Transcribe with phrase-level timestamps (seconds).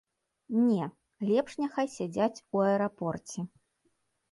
[0.67, 0.85] Не,
[1.33, 3.49] лепш няхай сядзяць у аэрапорце!